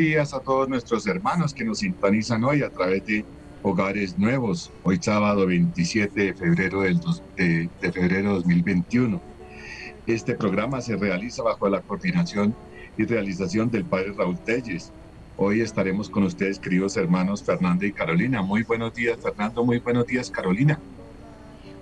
[0.00, 3.22] Días a todos nuestros hermanos que nos sintonizan hoy a través de
[3.62, 6.98] Hogares Nuevos, hoy sábado 27 de febrero del
[7.36, 9.20] de, de febrero 2021.
[10.06, 12.54] Este programa se realiza bajo la coordinación
[12.96, 14.90] y realización del Padre Raúl Telles.
[15.36, 18.40] Hoy estaremos con ustedes, queridos hermanos Fernando y Carolina.
[18.40, 19.66] Muy buenos días, Fernando.
[19.66, 20.78] Muy buenos días, Carolina.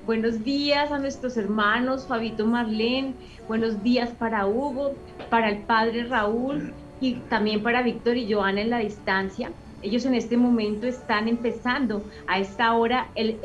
[0.06, 3.14] Buenos días a nuestros hermanos Fabito Marlene.
[3.46, 4.96] Buenos días para Hugo,
[5.30, 9.50] para el Padre Raúl y también para Víctor y Joana en la distancia.
[9.80, 13.36] Ellos en este momento están empezando a esta hora el,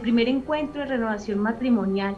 [0.00, 2.16] primer encuentro de renovación matrimonial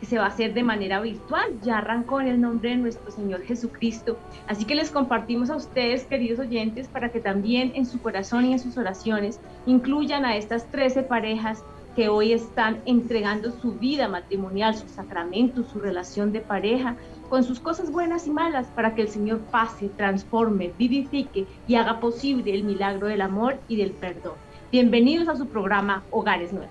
[0.00, 1.52] que se va a hacer de manera virtual.
[1.62, 4.16] Ya arrancó en el nombre de nuestro Señor Jesucristo.
[4.46, 8.52] Así que les compartimos a ustedes, queridos oyentes, para que también en su corazón y
[8.54, 11.62] en sus oraciones incluyan a estas 13 parejas
[11.94, 16.96] que hoy están entregando su vida matrimonial, sus sacramentos, su relación de pareja,
[17.28, 22.00] con sus cosas buenas y malas, para que el Señor pase, transforme, vivifique y haga
[22.00, 24.34] posible el milagro del amor y del perdón.
[24.70, 26.70] Bienvenidos a su programa Hogares Nuevos.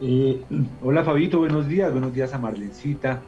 [0.00, 0.42] Eh,
[0.82, 3.22] hola Fabito, buenos días, buenos días a Marlencita,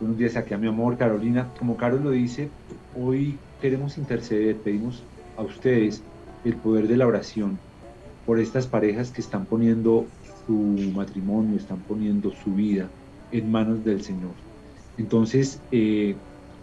[0.00, 1.48] buenos días aquí a mi amor Carolina.
[1.58, 2.50] Como Carlos lo dice,
[2.94, 5.02] hoy queremos interceder, pedimos
[5.38, 6.02] a ustedes
[6.44, 7.58] el poder de la oración
[8.26, 10.06] por estas parejas que están poniendo
[10.46, 10.52] su
[10.94, 12.88] matrimonio, están poniendo su vida
[13.32, 14.49] en manos del Señor.
[15.00, 16.14] Entonces, eh,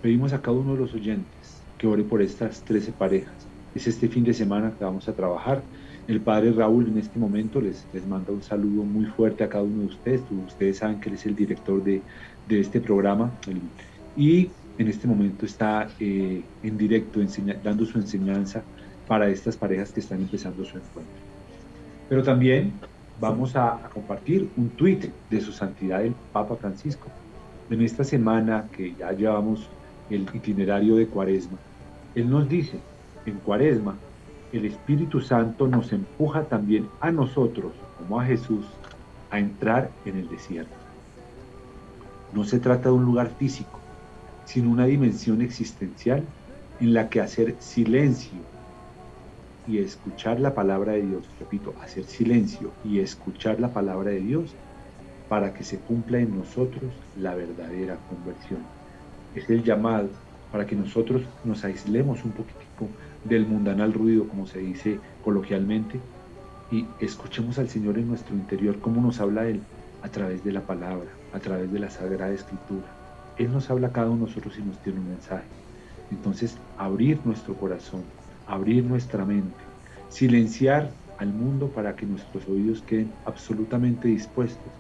[0.04, 3.34] pedimos a cada uno de los oyentes que ore por estas 13 parejas.
[3.74, 5.64] Es este fin de semana que vamos a trabajar.
[6.08, 9.64] El padre Raúl en este momento les, les manda un saludo muy fuerte a cada
[9.64, 10.22] uno de ustedes.
[10.46, 12.04] Ustedes saben que él es el director de,
[12.48, 13.32] de este programa
[14.16, 17.20] y en este momento está eh, en directo
[17.64, 18.62] dando su enseñanza
[19.08, 21.22] para estas parejas que están empezando su encuentro.
[22.08, 22.74] Pero también
[23.20, 27.08] vamos a, compartir un tuit de su santidad el Papa Francisco.
[27.70, 29.70] En esta semana que ya llevamos
[30.10, 31.58] el itinerario de Cuaresma,
[32.16, 32.80] él nos dice,
[33.26, 33.98] en Cuaresma,
[34.54, 38.66] el Espíritu Santo nos empuja también a nosotros, como a Jesús,
[39.30, 40.78] a entrar en el desierto.
[42.32, 43.82] No se trata de un lugar físico,
[44.46, 46.26] sino una dimensión existencial
[46.80, 48.40] en la que hacer silencio
[49.66, 54.56] y escuchar la palabra de Dios, repito, hacer silencio y escuchar la palabra de Dios
[55.30, 58.62] para que se cumpla en nosotros la verdadera conversión.
[59.36, 60.10] Es el llamado
[60.52, 62.88] para que nosotros nos aislemos un poquitico
[63.26, 66.00] del mundanal ruido, como se dice coloquialmente,
[66.72, 69.62] y escuchemos al Señor en nuestro interior, cómo nos habla Él
[70.02, 72.86] a través de la palabra, a través de la Sagrada Escritura.
[73.38, 75.46] Él nos habla a cada uno de nosotros y nos tiene un mensaje.
[76.12, 78.02] Entonces, abrir nuestro corazón,
[78.48, 79.56] abrir nuestra mente,
[80.10, 80.90] silenciar
[81.20, 84.72] al mundo para que nuestros oídos queden absolutamente dispuestos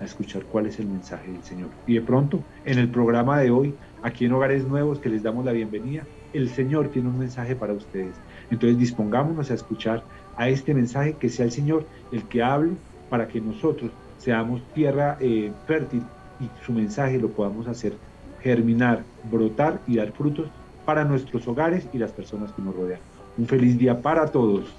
[0.00, 1.70] a escuchar cuál es el mensaje del Señor.
[1.86, 5.44] Y de pronto, en el programa de hoy, aquí en Hogares Nuevos, que les damos
[5.44, 8.14] la bienvenida, el Señor tiene un mensaje para ustedes.
[8.50, 10.04] Entonces dispongámonos a escuchar
[10.36, 12.72] a este mensaje, que sea el Señor el que hable
[13.08, 16.02] para que nosotros seamos tierra eh, fértil
[16.40, 17.94] y su mensaje lo podamos hacer
[18.42, 20.48] germinar, brotar y dar frutos
[20.84, 23.00] para nuestros hogares y las personas que nos rodean.
[23.36, 24.72] Un feliz día para todos.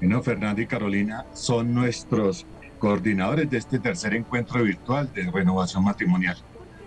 [0.00, 2.46] Bueno, Fernando y Carolina son nuestros
[2.78, 6.36] coordinadores de este tercer encuentro virtual de renovación matrimonial.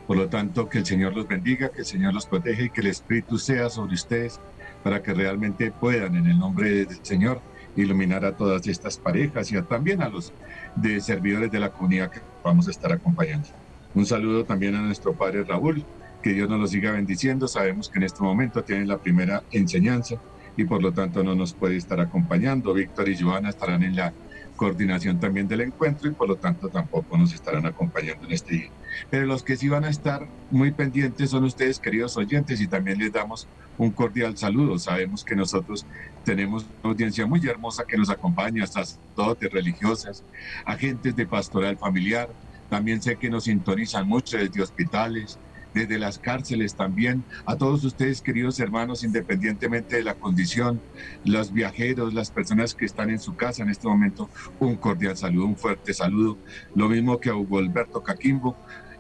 [0.08, 2.82] Por lo tanto, que el Señor los bendiga, que el Señor los proteja y que
[2.82, 4.40] el Espíritu sea sobre ustedes
[4.84, 7.42] para que realmente puedan, en el nombre del Señor,
[7.76, 10.34] iluminar a todas estas parejas y también a los
[10.76, 13.48] de servidores de la comunidad que vamos a estar acompañando.
[13.94, 15.84] Un saludo también a nuestro Padre Raúl,
[16.22, 17.48] que Dios nos lo siga bendiciendo.
[17.48, 20.16] Sabemos que en este momento tienen la primera enseñanza
[20.58, 22.74] y por lo tanto no nos puede estar acompañando.
[22.74, 24.14] Víctor y Joana estarán en la
[24.62, 28.70] coordinación también del encuentro y por lo tanto tampoco nos estarán acompañando en este día.
[29.10, 33.00] Pero los que sí van a estar muy pendientes son ustedes, queridos oyentes, y también
[33.00, 33.48] les damos
[33.80, 34.78] un cordial saludo.
[34.78, 35.88] Sabemos que nosotros
[36.24, 40.24] tenemos una audiencia muy hermosa que nos acompaña, sacerdotes, religiosas,
[40.64, 42.30] agentes de pastoral familiar.
[42.70, 45.40] También sé que nos sintonizan mucho desde hospitales,
[45.74, 50.82] desde las cárceles también, a todos ustedes queridos hermanos, independientemente de la condición,
[51.26, 54.30] los viajeros, las personas que están en su casa en este momento,
[54.60, 56.38] un cordial saludo, un fuerte saludo,
[56.76, 58.56] lo mismo que a Hugo Alberto Caquimbo.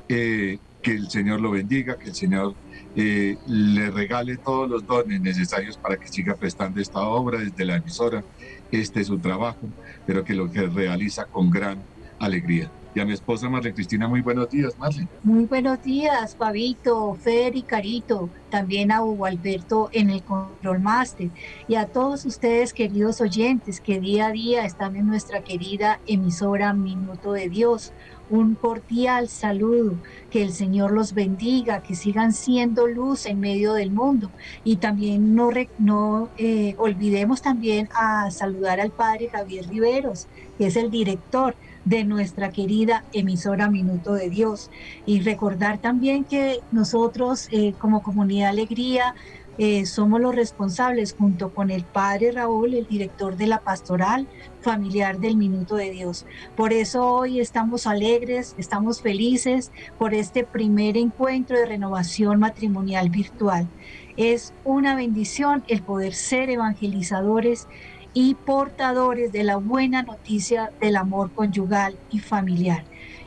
[0.09, 2.55] Eh, que el Señor lo bendiga, que el Señor
[2.95, 7.77] eh, le regale todos los dones necesarios para que siga prestando esta obra desde la
[7.77, 8.23] emisora.
[8.71, 9.69] Este es su trabajo,
[10.07, 11.77] pero que lo realiza con gran
[12.19, 14.07] alegría y a mi esposa Marlene Cristina.
[14.07, 15.07] Muy buenos días, Marlene.
[15.23, 21.29] Muy buenos días, Fabito, Fer y Carito, también a Hugo Alberto en el Control Master
[21.67, 26.73] y a todos ustedes, queridos oyentes, que día a día están en nuestra querida emisora
[26.73, 27.93] Minuto de Dios.
[28.29, 29.95] Un cordial saludo,
[30.29, 34.31] que el Señor los bendiga, que sigan siendo luz en medio del mundo.
[34.63, 35.49] Y también no,
[35.79, 40.27] no eh, olvidemos también a saludar al Padre Javier Riveros,
[40.57, 41.55] que es el director
[41.85, 44.69] de nuestra querida emisora Minuto de Dios.
[45.05, 49.15] Y recordar también que nosotros eh, como comunidad Alegría
[49.57, 54.27] eh, somos los responsables junto con el padre Raúl, el director de la pastoral
[54.61, 56.25] familiar del Minuto de Dios.
[56.55, 63.67] Por eso hoy estamos alegres, estamos felices por este primer encuentro de renovación matrimonial virtual.
[64.15, 67.67] Es una bendición el poder ser evangelizadores
[68.13, 72.83] y portadores de la buena noticia del amor conyugal y familiar.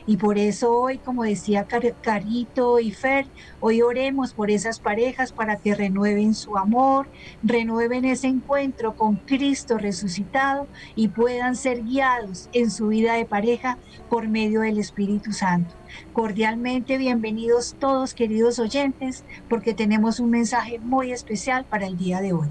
[0.07, 3.25] Y por eso hoy, como decía Carito y Fer,
[3.59, 7.07] hoy oremos por esas parejas para que renueven su amor,
[7.41, 13.79] renueven ese encuentro con Cristo resucitado y puedan ser guiados en su vida de pareja
[14.07, 15.73] por medio del Espíritu Santo.
[16.13, 22.33] Cordialmente bienvenidos todos queridos oyentes porque tenemos un mensaje muy especial para el día de
[22.33, 22.49] hoy.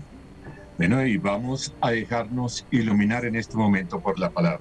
[0.77, 4.61] Bueno, y vamos a dejarnos iluminar en este momento por la palabra.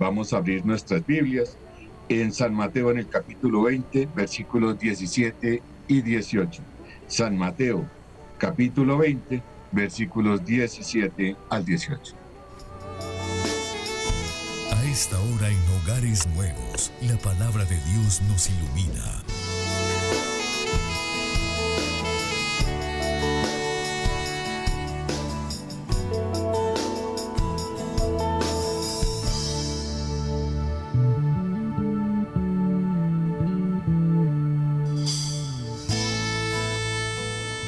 [0.00, 1.58] Vamos a abrir nuestras Biblias
[2.08, 6.62] en San Mateo en el capítulo 20, versículos 17 y 18.
[7.06, 7.84] San Mateo,
[8.38, 9.42] capítulo 20,
[9.72, 12.14] versículos 17 al 18.
[14.72, 19.25] A esta hora en Hogares Nuevos, la palabra de Dios nos ilumina.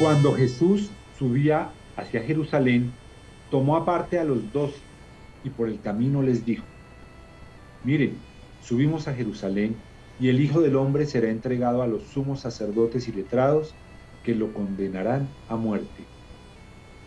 [0.08, 0.88] Cuando Jesús
[1.18, 2.92] subía hacia Jerusalén,
[3.50, 4.72] tomó aparte a los dos
[5.44, 6.64] y por el camino les dijo,
[7.84, 8.14] miren,
[8.64, 9.76] subimos a Jerusalén
[10.18, 13.74] y el Hijo del Hombre será entregado a los sumos sacerdotes y letrados
[14.24, 16.04] que lo condenarán a muerte.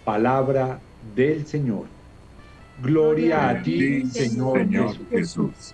[0.05, 0.79] Palabra
[1.15, 1.87] del Señor.
[2.83, 4.67] Gloria, a ti, Señor,
[5.09, 5.73] Jesús.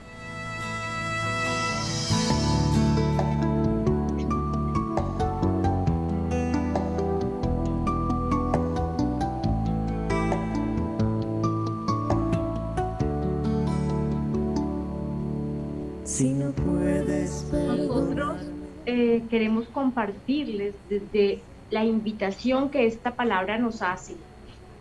[19.29, 24.15] Queremos compartirles desde la invitación que esta palabra nos hace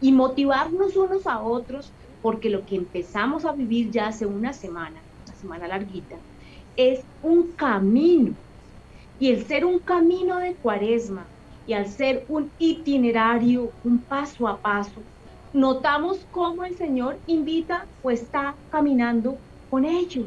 [0.01, 1.91] y motivarnos unos a otros
[2.23, 4.97] porque lo que empezamos a vivir ya hace una semana,
[5.27, 6.17] una semana larguita,
[6.77, 8.33] es un camino.
[9.21, 11.25] Y el ser un camino de cuaresma
[11.67, 15.01] y al ser un itinerario, un paso a paso,
[15.53, 19.37] notamos cómo el Señor invita o está caminando
[19.71, 20.27] con ellos,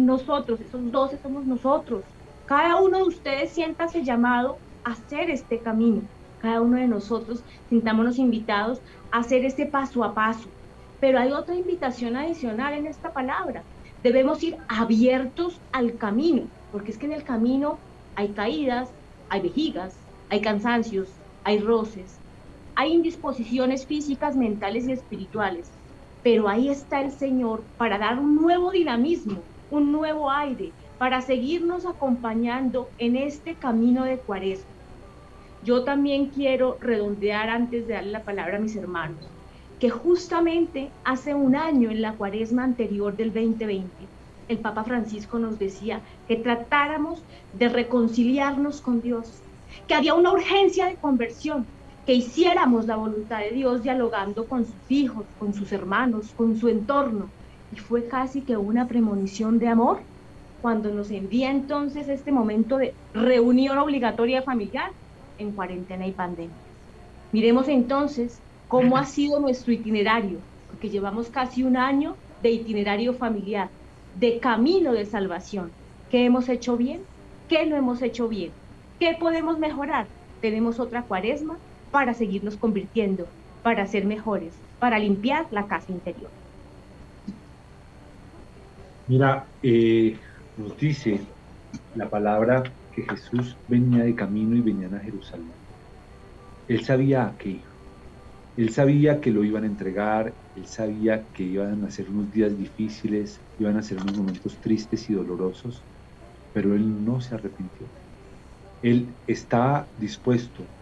[0.00, 2.02] nosotros, esos doce somos nosotros.
[2.46, 6.02] Cada uno de ustedes siéntase llamado a hacer este camino.
[6.42, 10.48] Cada uno de nosotros sintámonos invitados a hacer este paso a paso.
[11.00, 13.62] Pero hay otra invitación adicional en esta palabra.
[14.02, 17.78] Debemos ir abiertos al camino, porque es que en el camino
[18.16, 18.90] hay caídas,
[19.30, 19.96] hay vejigas,
[20.28, 21.08] hay cansancios,
[21.44, 22.18] hay roces,
[22.74, 25.70] hay indisposiciones físicas, mentales y espirituales.
[26.22, 29.38] Pero ahí está el Señor para dar un nuevo dinamismo,
[29.74, 34.70] un nuevo aire, para seguirnos acompañando en este camino de cuaresma.
[35.64, 39.18] Yo también quiero redondear antes de darle la palabra a mis hermanos,
[39.80, 43.88] que justamente hace un año en la cuaresma anterior del 2020,
[44.48, 47.22] el Papa Francisco nos decía que tratáramos
[47.54, 49.42] de reconciliarnos con Dios,
[49.86, 51.66] que había una urgencia de conversión,
[52.06, 56.68] que hiciéramos la voluntad de Dios dialogando con sus hijos, con sus hermanos, con su
[56.68, 57.30] entorno.
[57.74, 59.98] Y fue casi que una premonición de amor
[60.62, 64.92] cuando nos envía entonces este momento de reunión obligatoria familiar
[65.38, 66.54] en cuarentena y pandemia.
[67.32, 68.38] Miremos entonces
[68.68, 70.38] cómo ha sido nuestro itinerario,
[70.70, 73.70] porque llevamos casi un año de itinerario familiar,
[74.20, 75.72] de camino de salvación.
[76.10, 77.00] ¿Qué hemos hecho bien?
[77.48, 78.52] ¿Qué no hemos hecho bien?
[79.00, 80.06] ¿Qué podemos mejorar?
[80.40, 81.58] Tenemos otra cuaresma
[81.90, 83.26] para seguirnos convirtiendo,
[83.64, 86.30] para ser mejores, para limpiar la casa interior.
[89.06, 90.20] Mira, eh,
[90.56, 91.34] nos dice
[91.94, 95.56] la palabra que Jesús venía de camino y venían a Jerusalén.
[96.66, 97.68] Él sabía iba.
[98.56, 102.56] Él sabía que lo iban a entregar, él sabía que iban a ser unos días
[102.56, 105.88] difíciles, iban a ser unos momentos tristes y dolorosos,
[106.52, 107.92] pero él no se arrepintió.
[108.82, 110.72] Él estaba dispuesto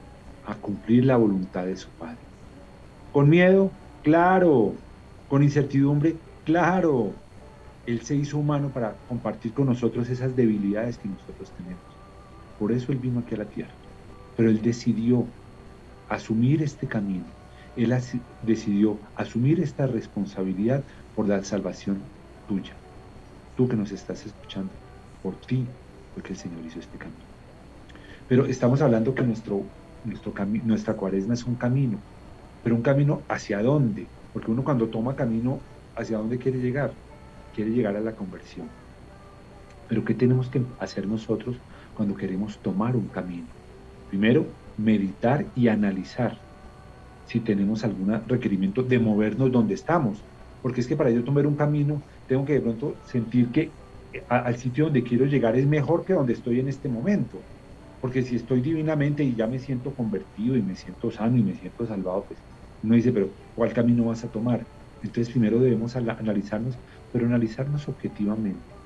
[0.43, 2.29] a cumplir la voluntad de su Padre.
[3.11, 4.83] Con miedo, claro.
[5.29, 7.22] Con incertidumbre, claro.
[7.87, 12.01] Él se hizo humano para compartir con nosotros esas debilidades que nosotros tenemos.
[12.57, 13.75] Por eso Él vino aquí a la tierra.
[14.37, 15.35] Pero Él decidió
[16.09, 17.37] asumir este camino
[17.75, 17.95] él
[18.41, 20.85] decidió asumir esta responsabilidad
[21.15, 22.13] por la salvación
[22.47, 22.83] tuya.
[23.55, 24.79] Tú que nos estás escuchando,
[25.21, 25.75] por ti,
[26.13, 27.27] porque el Señor hizo este camino.
[28.27, 29.73] Pero estamos hablando que nuestro,
[30.03, 30.35] nuestro
[30.65, 32.05] nuestra cuaresma es un camino,
[32.63, 34.13] pero un camino hacia dónde?
[34.33, 36.99] Porque uno cuando toma camino, ¿hacia dónde quiere llegar?
[37.53, 38.75] Quiere llegar a la conversión.
[39.87, 43.55] Pero ¿qué tenemos que hacer nosotros cuando queremos tomar un camino?
[44.07, 46.43] Primero, meditar y analizar
[47.25, 50.27] si tenemos algún requerimiento de movernos donde estamos.
[50.61, 53.77] Porque es que para yo tomar un camino, tengo que de pronto sentir que
[54.29, 57.47] al sitio donde quiero llegar es mejor que donde estoy en este momento.
[58.01, 61.55] Porque si estoy divinamente y ya me siento convertido y me siento sano y me
[61.55, 62.45] siento salvado, pues
[62.83, 64.69] uno dice, pero ¿cuál camino vas a tomar?
[65.01, 66.81] Entonces primero debemos analizarnos,
[67.13, 68.77] pero analizarnos objetivamente.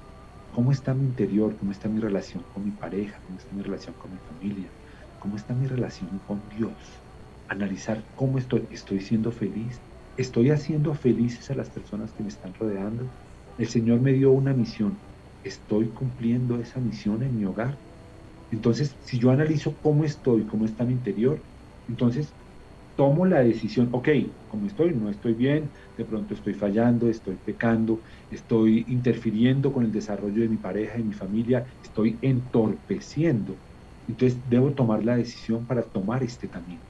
[0.50, 1.56] ¿Cómo está mi interior?
[1.56, 3.20] ¿Cómo está mi relación con mi pareja?
[3.22, 4.72] ¿Cómo está mi relación con mi familia?
[5.18, 7.04] ¿Cómo está mi relación con Dios?
[7.48, 9.80] analizar cómo estoy, estoy siendo feliz,
[10.16, 13.12] estoy haciendo felices a las personas que me están rodeando.
[13.56, 15.04] El Señor me dio una misión,
[15.44, 17.80] estoy cumpliendo esa misión en mi hogar.
[18.50, 21.44] Entonces, si yo analizo cómo estoy, cómo está mi interior,
[21.86, 22.36] entonces
[22.96, 24.08] tomo la decisión, ok,
[24.48, 29.92] como estoy, no estoy bien, de pronto estoy fallando, estoy pecando, estoy interfiriendo con el
[29.92, 33.60] desarrollo de mi pareja y mi familia, estoy entorpeciendo.
[34.08, 36.84] Entonces debo tomar la decisión para tomar este camino.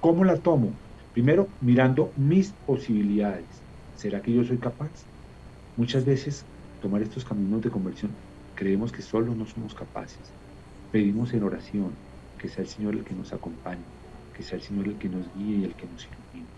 [0.00, 0.80] ¿Cómo la tomo?
[1.12, 3.64] Primero, mirando mis posibilidades.
[3.92, 5.08] ¿Será que yo soy capaz?
[5.76, 6.48] Muchas veces,
[6.80, 8.20] tomar estos caminos de conversión,
[8.54, 10.36] creemos que solo no somos capaces.
[10.90, 12.04] Pedimos en oración
[12.38, 13.99] que sea el Señor el que nos acompañe,
[14.40, 16.48] que sea el Señor el que nos guíe y el que nos ilumine.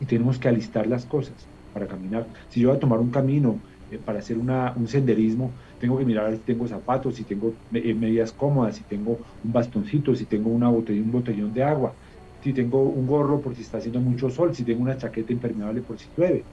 [0.00, 2.26] Y tenemos que alistar las cosas para caminar.
[2.48, 6.32] Si yo voy a tomar un camino eh, para hacer un senderismo, tengo que mirar
[6.32, 10.68] si tengo zapatos, si tengo eh, medias cómodas, si tengo un bastoncito, si tengo una
[10.68, 11.94] botella, un botellón de agua
[12.42, 15.82] si tengo un gorro por si está haciendo mucho sol, si tengo una chaqueta impermeable
[15.82, 16.44] por si llueve.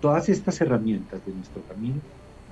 [0.00, 2.02] Todas estas herramientas de nuestro camino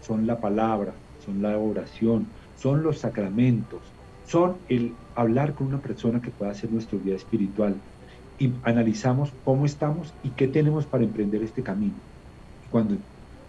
[0.01, 3.94] son la palabra, son la oración, son los sacramentos,
[4.27, 7.77] son el hablar con una persona que pueda ser nuestro guía espiritual
[8.39, 11.95] y analizamos cómo estamos y qué tenemos para emprender este camino.
[12.71, 12.97] Cuando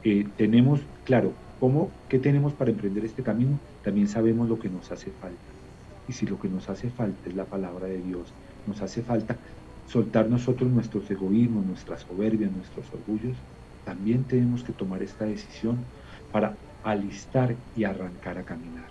[0.03, 4.91] eh, tenemos claro cómo, qué tenemos para emprender este camino, también sabemos lo que nos
[4.91, 5.38] hace falta.
[6.08, 8.32] Y si lo que nos hace falta es la palabra de Dios,
[8.67, 9.38] nos hace falta
[9.88, 13.38] soltar nosotros nuestros egoísmos, nuestras soberbias, nuestros orgullos,
[13.86, 15.77] también tenemos que tomar esta decisión
[16.32, 18.88] para alistar y arrancar a caminar.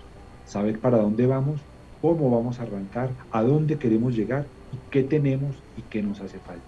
[0.46, 1.60] Saber para dónde vamos,
[2.04, 4.44] cómo vamos a arrancar, a dónde queremos llegar
[4.74, 6.62] y qué tenemos y qué nos hace falta.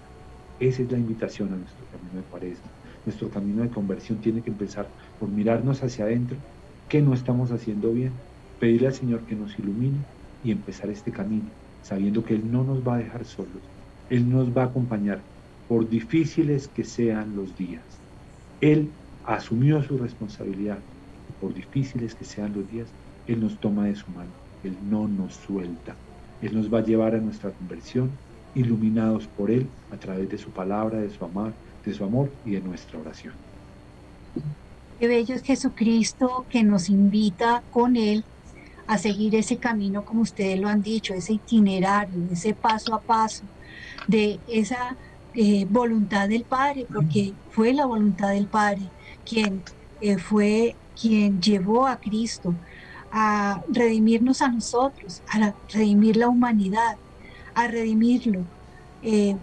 [0.60, 2.70] Esa es la invitación a nuestro camino de cuaresma.
[3.04, 4.88] Nuestro camino de conversión tiene que empezar
[5.20, 6.38] por mirarnos hacia adentro,
[6.88, 8.12] qué no estamos haciendo bien,
[8.58, 9.98] pedirle al Señor que nos ilumine
[10.42, 11.50] y empezar este camino
[11.82, 13.60] sabiendo que Él no nos va a dejar solos,
[14.08, 15.20] Él nos va a acompañar
[15.68, 17.84] por difíciles que sean los días.
[18.62, 18.88] Él
[19.26, 20.78] asumió su responsabilidad
[21.42, 22.88] por difíciles que sean los días,
[23.26, 25.94] Él nos toma de su mano, Él no nos suelta.
[26.42, 28.10] Él nos va a llevar a nuestra conversión,
[28.54, 31.52] iluminados por Él a través de su palabra, de su amor,
[31.84, 33.34] de su amor y de nuestra oración.
[34.98, 38.24] Qué bello es Jesucristo que nos invita con Él
[38.86, 43.44] a seguir ese camino, como ustedes lo han dicho, ese itinerario, ese paso a paso
[44.06, 44.96] de esa
[45.34, 48.82] eh, voluntad del Padre, porque fue la voluntad del Padre
[49.28, 49.62] quien
[50.00, 52.54] eh, fue quien llevó a Cristo
[53.12, 56.96] a redimirnos a nosotros, a redimir la humanidad,
[57.54, 58.44] a redimirlo,
[59.02, 59.36] eh,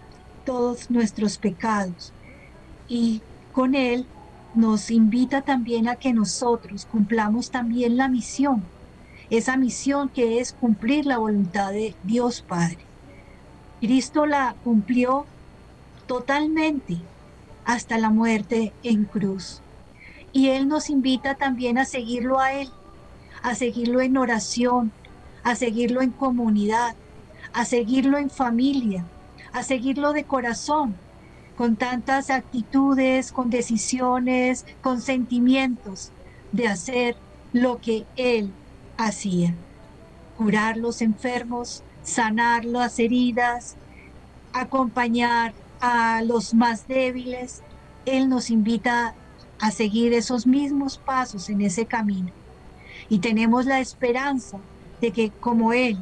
[0.46, 2.14] todos nuestros pecados.
[2.88, 4.06] Y con Él
[4.56, 8.64] nos invita también a que nosotros cumplamos también la misión
[9.30, 12.78] esa misión que es cumplir la voluntad de Dios Padre.
[13.80, 15.26] Cristo la cumplió
[16.08, 16.98] totalmente
[17.66, 19.62] hasta la muerte en cruz.
[20.32, 22.70] Y Él nos invita también a seguirlo a Él,
[23.44, 24.92] a seguirlo en oración,
[25.44, 26.96] a seguirlo en comunidad,
[27.54, 29.06] a seguirlo en familia,
[29.52, 30.96] a seguirlo de corazón,
[31.58, 36.12] con tantas actitudes, con decisiones, con sentimientos
[36.52, 37.16] de hacer
[37.52, 38.52] lo que Él
[38.98, 39.54] hacía.
[40.38, 43.76] curar los enfermos, sanar las heridas,
[44.52, 47.62] acompañar a los más débiles.
[48.06, 49.14] Él nos invita
[49.60, 52.32] a seguir esos mismos pasos en ese camino.
[53.10, 54.60] Y tenemos la esperanza
[55.02, 55.98] de que como Él,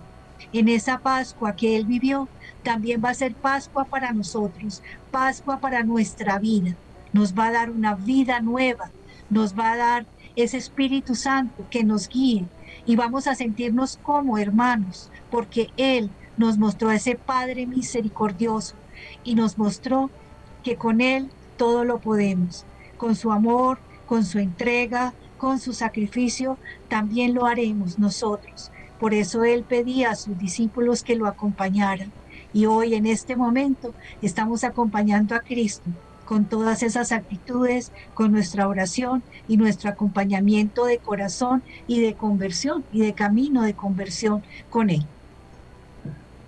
[0.54, 2.28] en esa Pascua que Él vivió,
[2.64, 4.82] también va a ser Pascua para nosotros,
[5.12, 6.76] Pascua para nuestra vida.
[7.14, 8.92] Nos va a dar una vida nueva,
[9.30, 10.06] nos va a dar
[10.36, 12.46] ese Espíritu Santo que nos guíe
[12.86, 18.76] y vamos a sentirnos como hermanos, porque Él nos mostró a ese Padre misericordioso
[19.24, 20.10] y nos mostró
[20.64, 22.66] que con Él todo lo podemos.
[22.98, 28.70] Con su amor, con su entrega, con su sacrificio, también lo haremos nosotros.
[29.00, 32.12] Por eso Él pedía a sus discípulos que lo acompañaran.
[32.54, 35.90] Y hoy en este momento estamos acompañando a Cristo
[36.26, 42.84] con todas esas actitudes, con nuestra oración y nuestro acompañamiento de corazón y de conversión
[42.94, 45.04] y de camino de conversión con Él.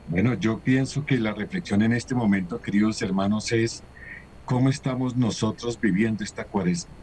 [0.08, 3.82] Bueno, yo pienso que la reflexión en este momento, queridos hermanos, es
[4.46, 7.03] cómo estamos nosotros viviendo esta cuaresma.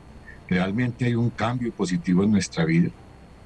[0.51, 2.91] ¿Realmente hay un cambio positivo en nuestra vida?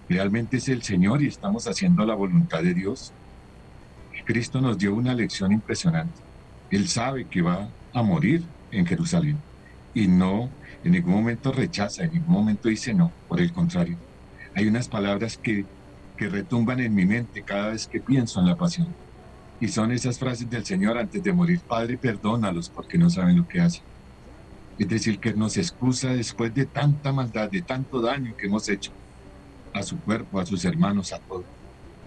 [0.08, 3.12] ¿Realmente es el Señor y estamos haciendo la voluntad de Dios?
[4.24, 6.18] Cristo nos dio una lección impresionante.
[6.70, 9.38] Él sabe que va a morir en Jerusalén.
[9.92, 10.48] Y no,
[10.82, 13.98] en ningún momento rechaza, en ningún momento dice no, por el contrario.
[14.54, 15.66] Hay unas palabras que,
[16.16, 18.96] que retumban en mi mente cada vez que pienso en la pasión.
[19.60, 23.46] Y son esas frases del Señor antes de morir, Padre, perdónalos porque no saben lo
[23.46, 23.84] que hacen.
[24.78, 28.90] Es decir, que nos excusa después de tanta maldad, de tanto daño que hemos hecho
[29.72, 31.44] a su cuerpo, a sus hermanos, a todos.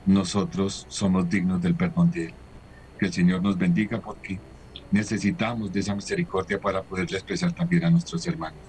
[0.06, 2.34] Nosotros somos dignos del perdón de Él.
[3.00, 4.40] Que el Señor nos bendiga porque
[4.92, 8.60] necesitamos de esa misericordia para poderle expresar también a nuestros hermanos.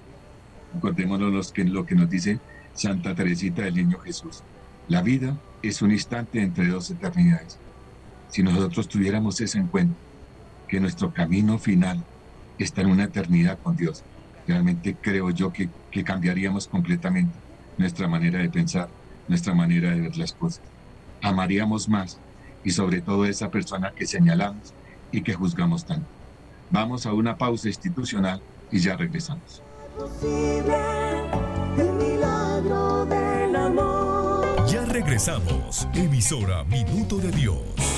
[0.77, 2.39] Acordémonos los que, lo que nos dice
[2.73, 4.43] Santa Teresita del Niño Jesús.
[4.87, 7.57] La vida es un instante entre dos eternidades.
[8.29, 9.97] Si nosotros tuviéramos ese encuentro,
[10.67, 12.03] que nuestro camino final
[12.63, 14.03] está en una eternidad con Dios,
[14.47, 17.33] realmente creo yo que, que cambiaríamos completamente
[17.77, 18.89] nuestra manera de pensar,
[19.27, 20.61] nuestra manera de ver las cosas.
[21.21, 22.19] Amaríamos más
[22.63, 24.73] y sobre todo esa persona que señalamos
[25.11, 26.07] y que juzgamos tanto.
[26.69, 28.41] Vamos a una pausa institucional
[28.71, 29.63] y ya regresamos.
[34.67, 37.88] Ya regresamos, emisora Minuto de Dios.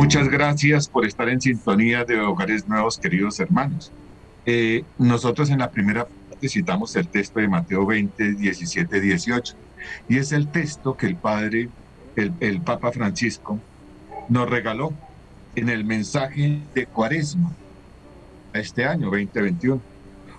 [0.00, 3.92] Muchas gracias por estar en sintonía de Hogares Nuevos, queridos hermanos.
[4.46, 9.54] Eh, nosotros en la primera parte citamos el texto de Mateo 20, 17, 18,
[10.08, 11.68] y es el texto que el Padre,
[12.16, 13.58] el, el Papa Francisco,
[14.30, 14.94] nos regaló
[15.54, 17.52] en el mensaje de Cuaresma
[18.54, 19.82] este año 2021,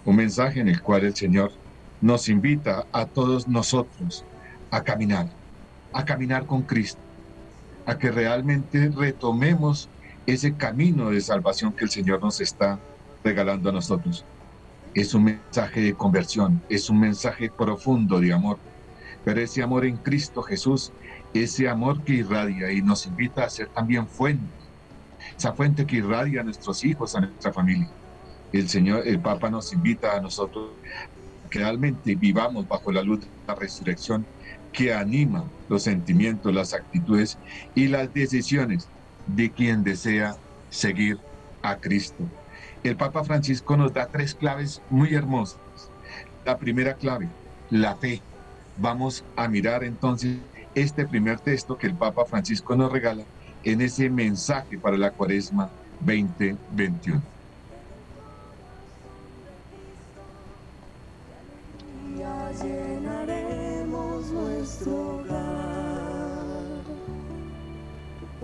[0.06, 1.52] un mensaje en el cual el Señor
[2.02, 4.26] nos invita a todos nosotros
[4.72, 5.30] a caminar,
[5.94, 7.11] a caminar con Cristo
[7.86, 9.90] a que realmente retomemos
[10.26, 12.80] ese camino de salvación que el Señor nos está
[13.24, 14.26] regalando a nosotros.
[14.94, 18.58] Es un mensaje de conversión, es un mensaje profundo de amor,
[19.24, 20.92] pero ese amor en Cristo Jesús,
[21.34, 24.46] ese amor que irradia y nos invita a ser también fuente,
[25.38, 27.90] esa fuente que irradia a nuestros hijos, a nuestra familia.
[28.52, 30.72] El Señor, el Papa nos invita a nosotros
[31.50, 34.26] que realmente vivamos bajo la luz de la resurrección
[34.72, 37.38] que anima los sentimientos, las actitudes
[37.76, 38.88] y las decisiones
[39.28, 40.36] de quien desea
[40.70, 41.20] seguir
[41.62, 42.24] a Cristo.
[42.84, 45.60] El Papa Francisco nos da tres claves muy hermosas.
[46.46, 47.30] La primera clave,
[47.70, 48.22] la fe.
[48.78, 50.38] Vamos a mirar entonces
[50.74, 53.24] este primer texto que el Papa Francisco nos regala
[53.64, 57.22] en ese mensaje para la cuaresma 2021.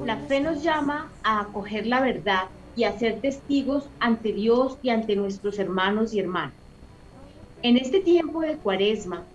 [0.06, 4.89] La fe nos llama a acoger la verdad y a ser testigos ante Dios y
[4.89, 6.54] ante nuestros hermanos y hermanas.
[7.63, 9.26] En este tiempo de cuaresma,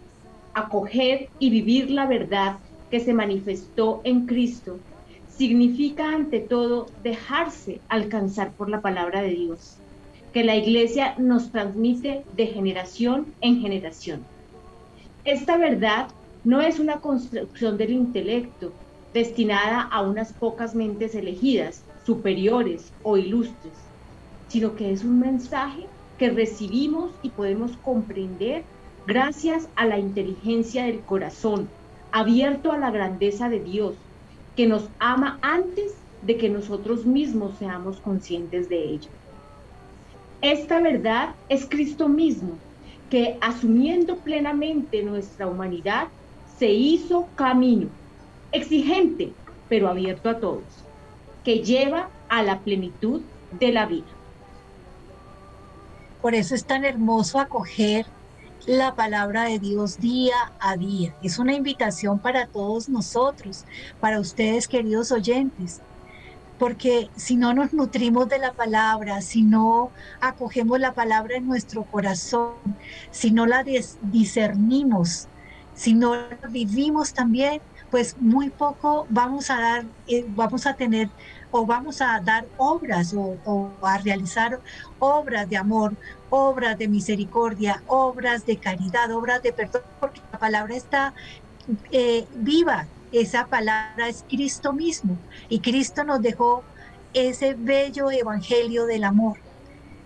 [0.55, 2.61] acoger y vivir la verdad
[2.91, 4.79] que se manifestó en Cristo
[5.27, 9.83] significa ante todo dejarse alcanzar por la palabra de Dios,
[10.33, 14.25] que la iglesia nos transmite de generación en generación.
[15.25, 16.09] Esta verdad
[16.45, 18.73] no es una construcción del intelecto,
[19.15, 23.75] destinada a unas pocas mentes elegidas, superiores o ilustres,
[24.49, 25.87] sino que es un mensaje
[26.19, 28.65] que recibimos y podemos comprender
[29.07, 31.69] gracias a la inteligencia del corazón,
[32.11, 33.95] abierto a la grandeza de Dios,
[34.57, 39.11] que nos ama antes de que nosotros mismos seamos conscientes de ello.
[40.41, 42.59] Esta verdad es Cristo mismo,
[43.11, 46.09] que asumiendo plenamente nuestra humanidad,
[46.59, 47.89] se hizo camino,
[48.53, 49.33] exigente,
[49.69, 50.65] pero abierto a todos,
[51.45, 53.23] que lleva a la plenitud
[53.59, 54.07] de la vida.
[56.21, 58.07] Por eso es tan hermoso acoger
[58.67, 61.15] la palabra de Dios día a día.
[61.23, 63.65] Es una invitación para todos nosotros,
[64.01, 65.81] para ustedes queridos oyentes,
[66.59, 71.83] porque si no nos nutrimos de la palabra, si no acogemos la palabra en nuestro
[71.83, 72.55] corazón,
[73.11, 73.65] si no la
[74.03, 75.27] discernimos,
[75.75, 76.15] si no
[76.51, 81.11] vivimos también, pues muy poco vamos a dar, eh, vamos a tener
[81.51, 84.61] o vamos a dar obras o, a realizar
[84.99, 85.95] obras de amor,
[86.31, 91.15] obras de misericordia, obras de caridad, obras de perdón, porque la palabra está
[91.91, 95.19] eh, viva, esa palabra es Cristo mismo
[95.51, 96.65] y Cristo nos dejó
[97.13, 99.37] ese bello evangelio del amor,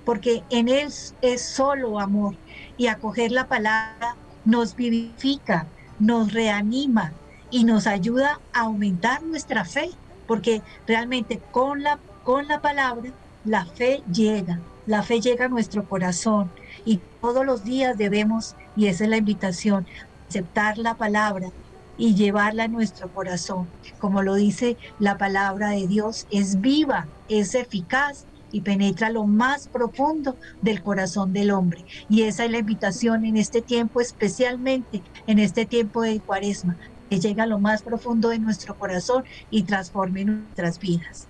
[0.05, 2.35] porque en Él es solo amor
[2.77, 5.67] y acoger la palabra nos vivifica,
[5.99, 7.13] nos reanima
[7.51, 9.91] y nos ayuda a aumentar nuestra fe
[10.27, 13.11] porque realmente con la, con la palabra
[13.45, 16.51] la fe llega, la fe llega a nuestro corazón
[16.85, 19.87] y todos los días debemos, y esa es la invitación,
[20.29, 21.49] aceptar la palabra
[21.97, 23.69] y llevarla a nuestro corazón.
[23.99, 29.69] Como lo dice la palabra de Dios, es viva, es eficaz y penetra lo más
[29.69, 31.85] profundo del corazón del hombre.
[32.09, 36.79] Y esa es la invitación en este tiempo, especialmente en este tiempo de cuaresma,
[37.11, 41.29] que llega a lo más profundo de nuestro corazón y transforme nuestras vidas.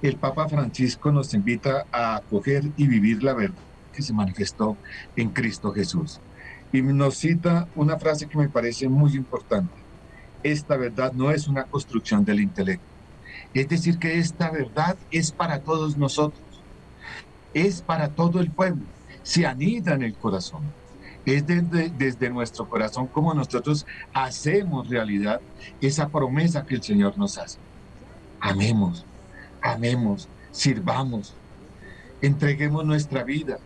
[0.00, 4.78] El Papa Francisco nos invita a acoger y vivir la verdad que se manifestó
[5.16, 6.22] en Cristo Jesús.
[6.72, 9.74] Y nos cita una frase que me parece muy importante.
[10.42, 12.89] Esta verdad no es una construcción del intelecto.
[13.54, 16.42] Es decir, que esta verdad es para todos nosotros.
[17.52, 18.84] Es para todo el pueblo.
[19.22, 20.62] Se anida en el corazón
[21.24, 25.40] es desde, nuestro corazón como nosotros hacemos realidad
[25.80, 27.58] esa promesa que el Señor nos hace.
[28.40, 29.04] Amemos,
[29.60, 31.34] amemos, sirvamos,
[32.22, 33.58] entreguemos nuestra vida,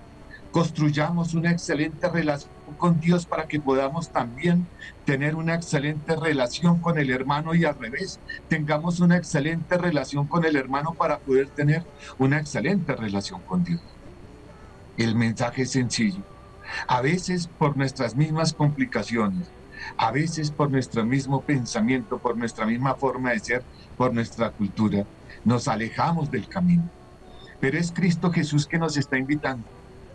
[0.51, 4.67] construyamos una excelente relación con Dios para que podamos también
[5.05, 10.45] tener una excelente relación con el hermano y al revés, tengamos una excelente relación con
[10.45, 11.85] el hermano para poder tener
[12.19, 13.83] una excelente relación con Dios.
[14.97, 16.25] El mensaje es sencillo
[16.87, 19.53] a veces por nuestras mismas complicaciones,
[19.97, 23.65] a veces por nuestro mismo pensamiento, por nuestra misma forma de ser,
[23.97, 25.05] por nuestra cultura,
[25.45, 26.91] nos alejamos del camino.
[27.61, 29.65] Pero es Cristo Jesús que nos está invitando.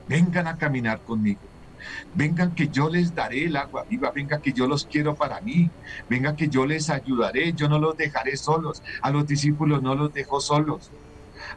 [0.08, 1.40] Vengan a caminar conmigo.
[2.14, 5.70] Vengan que yo les daré el agua viva, venga que yo los quiero para mí,
[6.10, 10.14] venga que yo les ayudaré, yo no los dejaré solos, a los discípulos no los
[10.14, 10.92] dejo solos,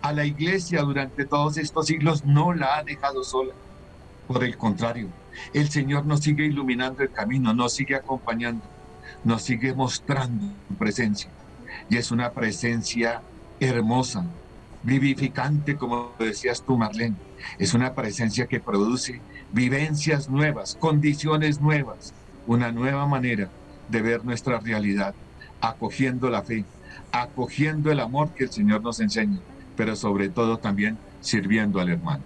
[0.00, 3.54] a la iglesia durante todos estos siglos no la ha dejado sola.
[4.26, 5.08] Por el contrario,
[5.52, 8.64] el Señor nos sigue iluminando el camino, nos sigue acompañando,
[9.24, 11.30] nos sigue mostrando su presencia.
[11.88, 13.22] Y es una presencia
[13.58, 14.24] hermosa,
[14.82, 17.16] vivificante, como decías tú, Marlene.
[17.58, 19.20] Es una presencia que produce
[19.52, 22.14] vivencias nuevas, condiciones nuevas,
[22.46, 23.48] una nueva manera
[23.88, 25.14] de ver nuestra realidad,
[25.60, 26.64] acogiendo la fe,
[27.12, 29.38] acogiendo el amor que el Señor nos enseña,
[29.76, 32.22] pero sobre todo también sirviendo al hermano.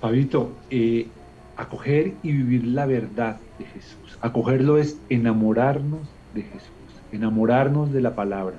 [0.00, 1.08] Fabito, eh,
[1.56, 4.18] acoger y vivir la verdad de Jesús.
[4.20, 6.00] Acogerlo es enamorarnos
[6.34, 6.70] de Jesús,
[7.12, 8.56] enamorarnos de la palabra.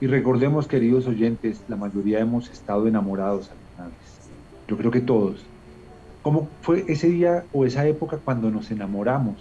[0.00, 4.30] Y recordemos, queridos oyentes, la mayoría hemos estado enamorados alguna vez.
[4.68, 5.44] Yo creo que todos.
[6.22, 9.34] ¿Cómo fue ese día o esa época cuando nos enamoramos?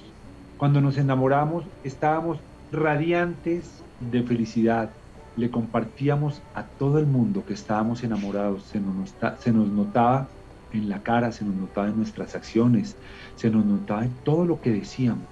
[0.57, 2.39] Cuando nos enamoramos estábamos
[2.71, 4.89] radiantes de felicidad.
[5.37, 8.63] Le compartíamos a todo el mundo que estábamos enamorados.
[8.63, 10.27] Se nos, se nos notaba
[10.73, 12.95] en la cara, se nos notaba en nuestras acciones,
[13.35, 15.27] se nos notaba en todo lo que decíamos.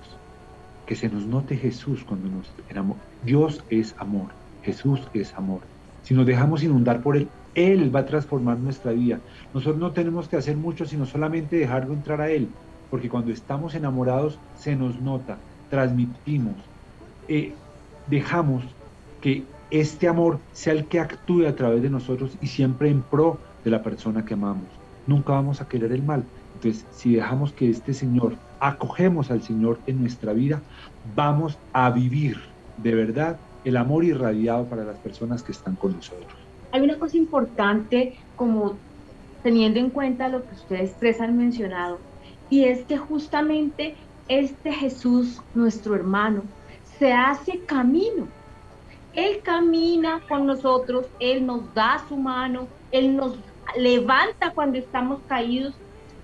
[0.86, 3.04] Que se nos note Jesús cuando nos enamoramos.
[3.26, 4.28] Dios es amor,
[4.62, 5.62] Jesús es amor.
[6.04, 9.20] Si nos dejamos inundar por Él, Él va a transformar nuestra vida.
[9.54, 12.48] Nosotros no tenemos que hacer mucho, sino solamente dejarlo entrar a Él.
[12.90, 15.38] Porque cuando estamos enamorados, se nos nota,
[15.70, 16.56] transmitimos,
[17.28, 17.54] eh,
[18.08, 18.64] dejamos
[19.22, 23.38] que este amor sea el que actúe a través de nosotros y siempre en pro
[23.64, 26.24] de la persona que amamos nunca vamos a querer el mal.
[26.56, 30.62] Entonces, si dejamos que este Señor, acogemos al Señor en nuestra vida,
[31.16, 32.38] vamos a vivir
[32.78, 36.39] de verdad el amor irradiado para las personas que están con nosotros.
[36.72, 38.78] Hay una cosa importante como
[39.44, 42.00] teniendo en cuenta lo que ustedes tres han mencionado,
[42.50, 43.96] y es que justamente
[44.28, 46.44] este Jesús, nuestro hermano,
[46.98, 48.28] se hace camino.
[49.14, 53.40] Él camina con nosotros, Él nos da su mano, Él nos
[53.76, 55.76] levanta cuando estamos caídos,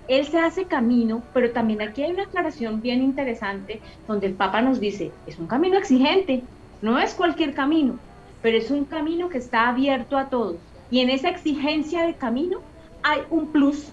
[0.07, 4.61] Él se hace camino, pero también aquí hay una aclaración bien interesante donde el Papa
[4.61, 6.43] nos dice, es un camino exigente,
[6.81, 7.99] no es cualquier camino,
[8.45, 10.57] pero es un camino que está abierto a todos.
[10.91, 12.59] Y en esa exigencia de camino
[13.01, 13.87] hay un plus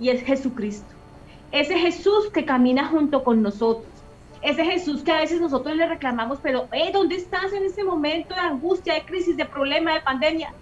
[0.00, 0.88] y es Jesucristo.
[1.52, 3.86] Ese Jesús que camina junto con nosotros.
[4.42, 8.34] Ese Jesús que a veces nosotros le reclamamos, pero, eh, ¿dónde estás en ese momento
[8.34, 10.52] de angustia, de crisis, de problema, de pandemia?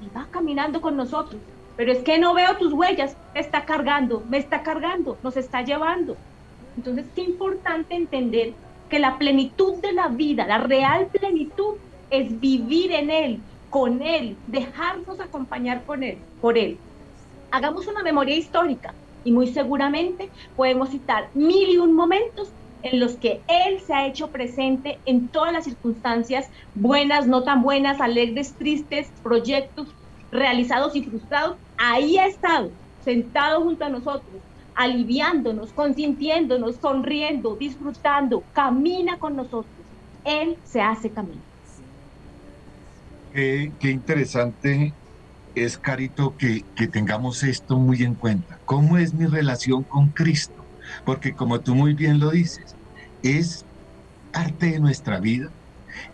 [0.00, 1.40] Y va caminando con nosotros.
[1.76, 6.16] Pero es que no veo tus huellas, está cargando, me está cargando, nos está llevando.
[6.76, 8.52] Entonces, qué importante entender
[8.88, 11.76] que la plenitud de la vida, la real plenitud,
[12.10, 16.78] es vivir en Él, con Él, dejarnos acompañar con Él, por Él.
[17.50, 18.94] Hagamos una memoria histórica
[19.24, 24.06] y muy seguramente podemos citar mil y un momentos en los que Él se ha
[24.06, 29.88] hecho presente en todas las circunstancias, buenas, no tan buenas, alegres, tristes, proyectos
[30.30, 31.58] realizados y frustrados.
[31.76, 34.42] Ahí ha estado, sentado junto a nosotros,
[34.74, 39.86] aliviándonos, consintiéndonos, sonriendo, disfrutando, camina con nosotros.
[40.24, 41.49] Él se hace camino.
[43.32, 44.94] Qué, interesante
[45.54, 48.60] es, Carito, que, que tengamos esto muy en cuenta.
[48.64, 50.68] ¿Cómo es mi relación con Cristo?
[51.04, 52.76] Porque como tú muy bien lo dices,
[53.22, 53.66] es
[54.32, 55.54] parte de nuestra vida.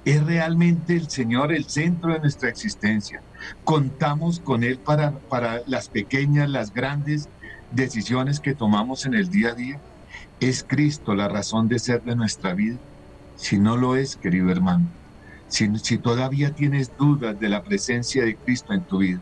[0.05, 3.25] Es realmente el Señor el centro de nuestra existencia.
[3.65, 7.31] Contamos con Él para, para las pequeñas, las grandes
[7.71, 9.83] decisiones que tomamos en el día a día.
[10.41, 12.81] ¿Es Cristo la razón de ser de nuestra vida?
[13.35, 14.97] Si no lo es, querido hermano,
[15.49, 19.21] si, todavía tienes dudas de la presencia de Cristo en tu vida,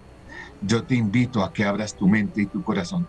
[0.61, 3.07] yo te invito a que abras tu mente y tu corazón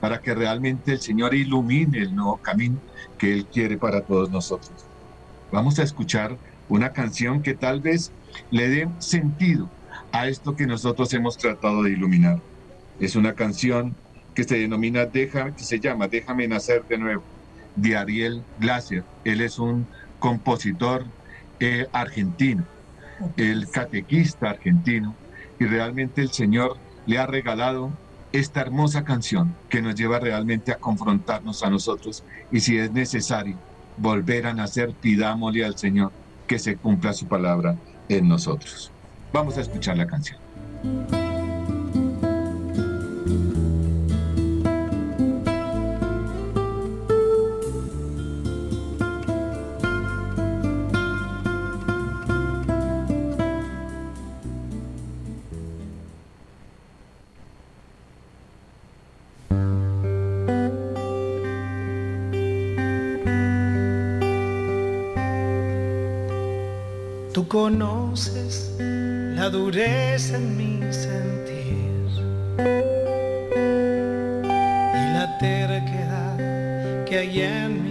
[0.00, 2.80] para que realmente el Señor ilumine el nuevo camino
[3.18, 4.86] que Él quiere para todos nosotros.
[5.50, 8.12] Vamos a escuchar una canción que tal vez
[8.50, 9.68] le dé sentido
[10.12, 12.40] a esto que nosotros hemos tratado de iluminar.
[13.00, 13.96] Es una canción
[14.34, 17.24] que se denomina que se llama Déjame nacer de nuevo,
[17.74, 19.04] de Ariel Glacier.
[19.24, 21.06] Él es un compositor
[21.60, 22.64] eh, argentino,
[23.36, 25.14] el catequista argentino,
[25.58, 27.90] y realmente el Señor le ha regalado
[28.32, 33.56] esta hermosa canción que nos lleva realmente a confrontarnos a nosotros y si es necesario
[33.96, 36.12] volver a nacer, pidámosle al Señor
[36.46, 37.76] que se cumpla su palabra
[38.08, 38.92] en nosotros.
[39.32, 40.38] Vamos a escuchar la canción.
[67.48, 71.48] Conoces la dureza en mi sentir
[74.94, 77.87] y la terquedad que hay en mi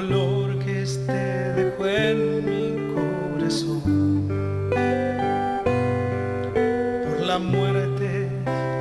[0.00, 1.20] dolor que este
[1.54, 4.28] dejó en mi corazón
[7.04, 8.28] por la muerte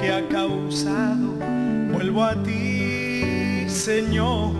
[0.01, 1.27] que ha causado.
[1.93, 4.51] Vuelvo a ti, Señor.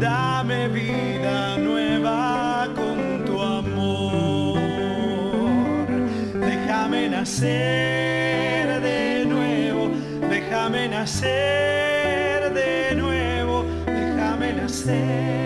[0.00, 4.58] Dame vida nueva con tu amor.
[6.50, 9.88] Déjame nacer de nuevo,
[10.28, 11.61] déjame nacer
[14.84, 15.41] déjame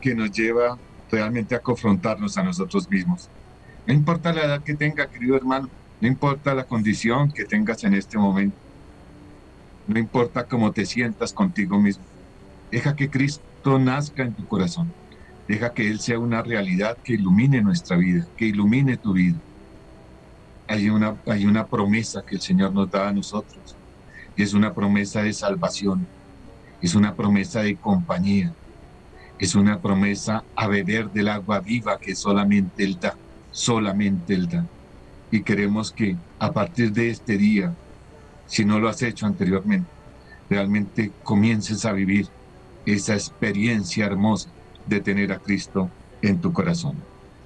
[0.00, 0.78] que nos lleva
[1.10, 3.28] realmente a confrontarnos a nosotros mismos.
[3.86, 5.68] No importa la edad que tenga, querido hermano,
[6.00, 8.56] no importa la condición que tengas en este momento,
[9.86, 12.04] no importa cómo te sientas contigo mismo.
[12.70, 14.92] Deja que Cristo nazca en tu corazón.
[15.48, 19.38] Deja que Él sea una realidad que ilumine nuestra vida, que ilumine tu vida.
[20.68, 23.74] Hay una, hay una promesa que el Señor nos da a nosotros.
[24.36, 26.06] Y es una promesa de salvación.
[26.82, 28.52] Es una promesa de compañía
[29.38, 33.14] es una promesa a beber del agua viva que solamente Él da,
[33.52, 34.66] solamente Él da.
[35.30, 37.74] Y queremos que a partir de este día,
[38.46, 39.88] si no lo has hecho anteriormente,
[40.50, 42.26] realmente comiences a vivir
[42.86, 44.48] esa experiencia hermosa
[44.86, 45.90] de tener a Cristo
[46.22, 46.96] en tu corazón.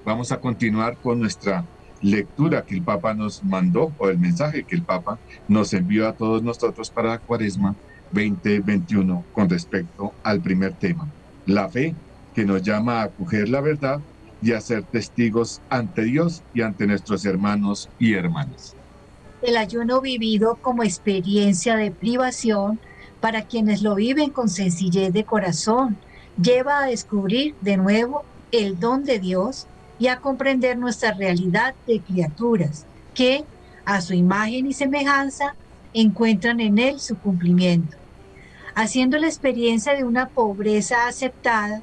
[0.05, 1.65] Vamos a continuar con nuestra
[2.01, 6.13] lectura que el Papa nos mandó o el mensaje que el Papa nos envió a
[6.13, 7.75] todos nosotros para la Cuaresma
[8.11, 11.07] 2021 con respecto al primer tema
[11.45, 11.95] la fe
[12.33, 13.99] que nos llama a acoger la verdad
[14.41, 18.75] y a ser testigos ante Dios y ante nuestros hermanos y hermanas.
[19.41, 22.79] El ayuno vivido como experiencia de privación
[23.21, 25.97] para quienes lo viven con sencillez de corazón
[26.41, 29.67] lleva a descubrir de nuevo el don de Dios
[29.99, 33.45] y a comprender nuestra realidad de criaturas que,
[33.85, 35.55] a su imagen y semejanza,
[35.93, 38.02] encuentran en Él su cumplimiento
[38.75, 41.81] haciendo la experiencia de una pobreza aceptada,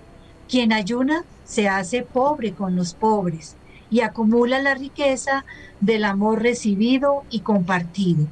[0.49, 3.57] quien ayuna se hace pobre con los pobres
[3.91, 5.45] y acumula la riqueza
[5.81, 8.27] del amor recibido y compartido.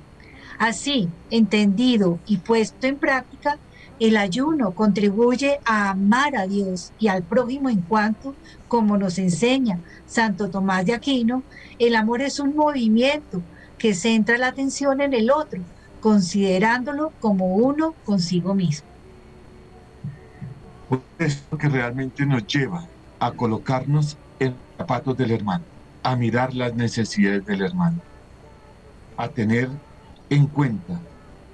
[0.58, 3.58] Así, entendido y puesto en práctica,
[4.00, 8.36] el ayuno contribuye a amar a Dios y al prójimo en cuanto,
[8.68, 11.42] como nos enseña Santo Tomás de Aquino,
[11.78, 13.42] el amor es un movimiento
[13.76, 15.64] que centra la atención en el otro
[16.00, 18.88] considerándolo como uno consigo mismo.
[21.18, 22.86] Es lo que realmente nos lleva
[23.18, 25.64] a colocarnos en los zapatos del hermano,
[26.02, 28.00] a mirar las necesidades del hermano,
[29.16, 29.68] a tener
[30.30, 31.00] en cuenta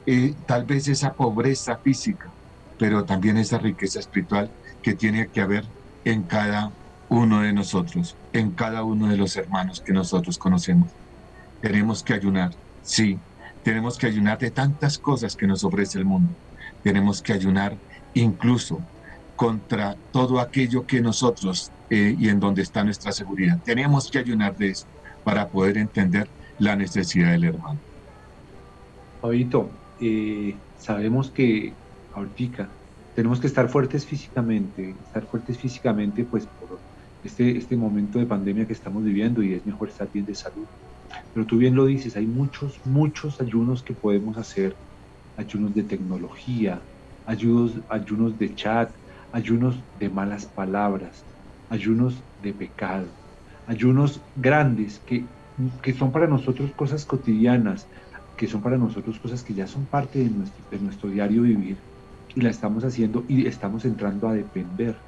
[0.06, 2.30] eh, tal vez esa pobreza física,
[2.78, 4.50] pero también esa riqueza espiritual
[4.82, 5.64] que tiene que haber
[6.04, 6.70] en cada
[7.08, 10.90] uno de nosotros, en cada uno de los hermanos que nosotros conocemos.
[11.60, 12.50] Tenemos que ayunar,
[12.82, 13.18] sí,
[13.64, 16.30] tenemos que ayunar de tantas cosas que nos ofrece el mundo.
[16.82, 17.74] Tenemos que ayunar
[18.12, 18.78] incluso
[19.36, 23.58] contra todo aquello que nosotros eh, y en donde está nuestra seguridad.
[23.64, 24.86] Tenemos que ayunar de eso
[25.24, 27.80] para poder entender la necesidad del hermano.
[29.20, 31.72] Fabito, eh, sabemos que
[32.14, 32.68] ahorita
[33.16, 36.78] tenemos que estar fuertes físicamente, estar fuertes físicamente pues por
[37.24, 40.66] este, este momento de pandemia que estamos viviendo y es mejor estar bien de salud.
[41.32, 44.78] Pero tú bien lo dices, hay muchos, muchos ayunos que podemos hacer.
[45.36, 46.86] Ayunos de tecnología,
[47.24, 48.94] ayunos, ayunos de chat,
[49.32, 51.26] ayunos de malas palabras,
[51.68, 53.16] ayunos de pecado,
[53.66, 55.30] ayunos grandes que,
[55.82, 57.88] que son para nosotros cosas cotidianas,
[58.36, 61.82] que son para nosotros cosas que ya son parte de nuestro, de nuestro diario vivir
[62.34, 65.02] y la estamos haciendo y estamos entrando a depender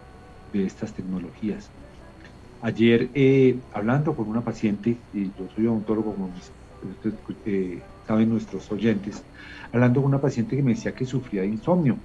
[0.46, 1.74] de estas tecnologías.
[2.60, 6.34] Ayer, eh, hablando con una paciente, y yo soy odontólogo, como
[7.44, 9.26] eh, saben nuestros oyentes,
[9.72, 12.02] hablando con una paciente que me decía que sufría de insomnio.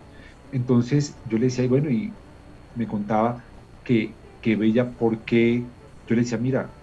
[0.52, 2.18] Entonces yo le decía, y bueno, y
[2.76, 3.46] me contaba
[3.84, 5.72] que, que veía por qué,
[6.08, 6.76] yo le decía, mira,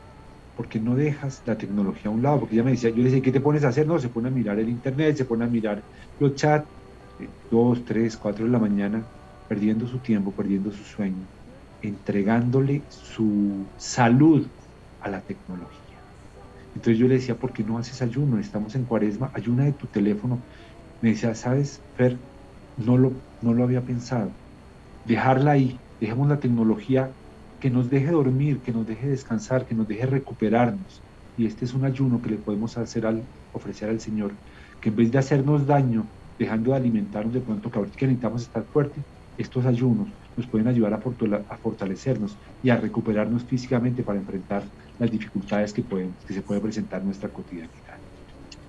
[0.55, 2.41] ¿por qué no dejas la tecnología a un lado?
[2.41, 3.87] Porque ella me decía, yo le decía, ¿qué te pones a hacer?
[3.87, 5.85] No, se pone a mirar el internet, se pone a mirar
[6.19, 6.71] los chats,
[7.19, 9.09] eh, dos, tres, cuatro de la mañana,
[9.47, 11.29] perdiendo su tiempo, perdiendo su sueño
[11.83, 14.47] entregándole su salud
[15.01, 15.79] a la tecnología.
[16.75, 18.39] Entonces yo le decía, ¿por qué no haces ayuno?
[18.39, 20.47] Estamos en cuaresma, ayuna de tu teléfono.
[21.01, 22.19] Me decía, ¿sabes, Fer?
[22.77, 24.31] No lo, no lo había pensado.
[25.05, 27.17] Dejarla ahí, dejemos la tecnología
[27.59, 31.05] que nos deje dormir, que nos deje descansar, que nos deje recuperarnos.
[31.37, 34.39] Y este es un ayuno que le podemos hacer al, ofrecer al Señor,
[34.81, 38.65] que en vez de hacernos daño, dejando de alimentarnos de pronto, que ahorita necesitamos estar
[38.67, 39.05] fuertes,
[39.37, 40.09] estos ayunos
[40.39, 44.63] nos pueden ayudar a, fortalecernos y a recuperarnos físicamente para enfrentar
[44.99, 47.99] las dificultades que, pueden, que se pueden presentar en nuestra cotidianidad.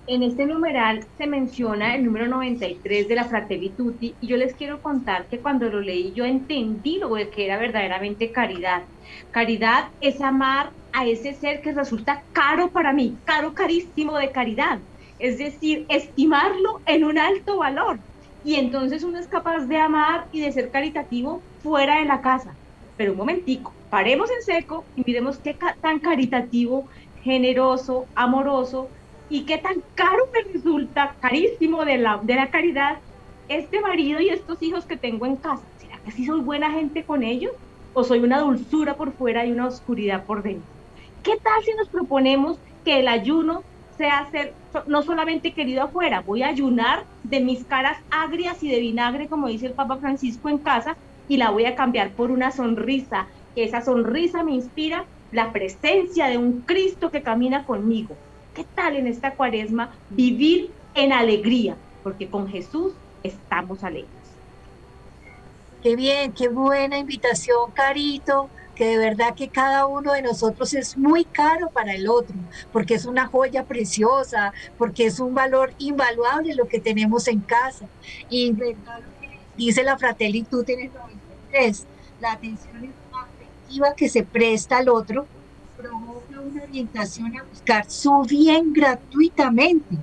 [0.07, 4.55] en este numeral se menciona el número 93 de la Fratelli Tutti y yo les
[4.55, 8.81] quiero contar que cuando lo leí yo entendí lo que era verdaderamente caridad.
[9.29, 14.79] Caridad es amar a ese ser que resulta caro para mí, caro, carísimo de caridad.
[15.19, 17.99] Es decir, estimarlo en un alto valor.
[18.43, 22.53] Y entonces uno es capaz de amar y de ser caritativo fuera de la casa.
[22.97, 26.85] Pero un momentico, paremos en seco y miremos qué tan caritativo,
[27.23, 28.89] generoso, amoroso
[29.29, 32.97] y qué tan caro me resulta, carísimo de la, de la caridad,
[33.47, 35.63] este marido y estos hijos que tengo en casa.
[35.77, 37.53] ¿Será que sí soy buena gente con ellos?
[37.93, 40.67] ¿O soy una dulzura por fuera y una oscuridad por dentro?
[41.23, 43.63] ¿Qué tal si nos proponemos que el ayuno
[43.97, 44.53] sea ser
[44.87, 49.47] no solamente querido afuera, voy a ayunar de mis caras agrias y de vinagre, como
[49.47, 50.95] dice el Papa Francisco en casa,
[51.29, 56.27] y la voy a cambiar por una sonrisa, que esa sonrisa me inspira la presencia
[56.27, 58.15] de un Cristo que camina conmigo,
[58.53, 61.77] ¿Qué tal en esta cuaresma vivir en alegría?
[62.03, 64.09] Porque con Jesús estamos alegres.
[65.81, 70.97] Qué bien, qué buena invitación, Carito, que de verdad que cada uno de nosotros es
[70.97, 72.35] muy caro para el otro,
[72.73, 77.85] porque es una joya preciosa, porque es un valor invaluable lo que tenemos en casa.
[78.29, 78.53] Y
[79.55, 80.91] dice la Fratelli Tutti en
[81.53, 81.85] el 93,
[82.21, 85.27] la atención afectiva que se presta al otro
[85.77, 89.95] provoca una orientación a buscar su bien gratuitamente.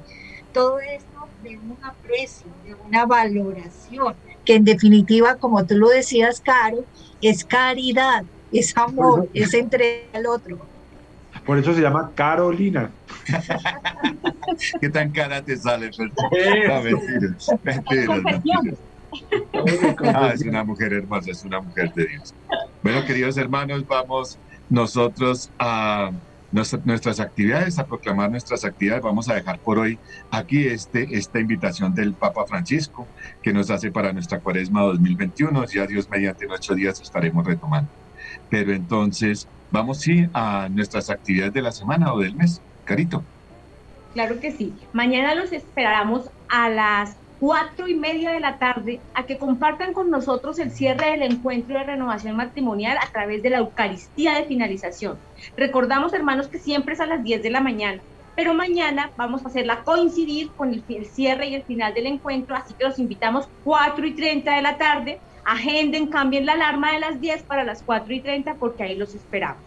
[0.52, 6.40] Todo esto de un aprecio, de una valoración, que en definitiva, como tú lo decías,
[6.40, 6.84] Caro,
[7.20, 10.58] es caridad, es amor, es entre al otro.
[11.44, 12.90] Por eso se llama Carolina.
[14.80, 15.90] ¿Qué tan cara te sale?
[15.98, 16.06] No,
[20.14, 22.34] Ah, es una mujer hermosa, es una mujer de Dios.
[22.82, 24.38] Bueno, queridos hermanos, vamos
[24.68, 26.10] nosotros a
[26.52, 29.02] nuestras actividades, a proclamar nuestras actividades.
[29.02, 29.98] Vamos a dejar por hoy
[30.30, 33.06] aquí este, esta invitación del Papa Francisco
[33.42, 35.66] que nos hace para nuestra cuaresma 2021.
[35.66, 37.90] Ya Dios mediante en ocho días estaremos retomando.
[38.48, 42.60] Pero entonces, vamos sí a nuestras actividades de la semana o del mes.
[42.84, 43.24] Carito.
[44.14, 44.72] Claro que sí.
[44.92, 50.10] Mañana los esperamos a las cuatro y media de la tarde a que compartan con
[50.10, 55.18] nosotros el cierre del encuentro de renovación matrimonial a través de la Eucaristía de finalización.
[55.56, 58.00] Recordamos, hermanos, que siempre es a las 10 de la mañana,
[58.34, 62.74] pero mañana vamos a hacerla coincidir con el, cierre y el final del encuentro, así
[62.74, 65.20] que los invitamos 4 y 30 de la tarde.
[65.44, 69.14] Agenden, cambien la alarma de las 10 para las 4 y 30 porque ahí los
[69.14, 69.62] esperamos.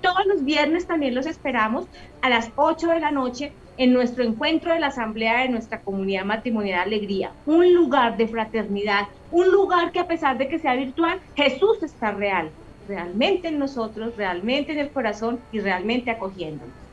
[0.00, 1.86] Todos los viernes también los esperamos
[2.22, 6.24] a las 8 de la noche en nuestro encuentro de la asamblea de nuestra comunidad
[6.24, 11.20] matrimonial Alegría, un lugar de fraternidad, un lugar que a pesar de que sea virtual,
[11.34, 12.50] Jesús está real,
[12.88, 16.84] realmente en nosotros, realmente en el corazón y realmente acogiéndonos.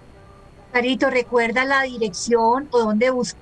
[0.72, 2.94] Carito, recuerda la dirección o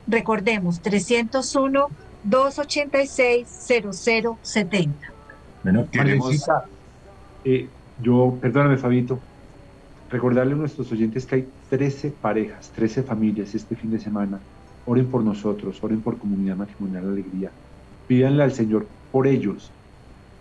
[0.07, 1.89] Recordemos 301
[2.24, 5.18] 286 0070.
[5.71, 6.49] Bueno, queremos...
[7.45, 7.69] Eh,
[8.03, 9.19] yo, perdóname Fabito,
[10.11, 14.41] recordarle a nuestros oyentes que hay 13 parejas, 13 familias este fin de semana.
[14.87, 17.51] Oren por nosotros, oren por Comunidad Matrimonial Alegría.
[18.07, 19.71] Pídanle al Señor por ellos.